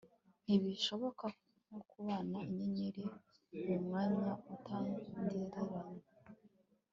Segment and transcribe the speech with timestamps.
[0.43, 1.25] Ntibishoboka
[1.65, 3.03] nko kubara inyenyeri
[3.65, 5.59] mumwanya utagereranywa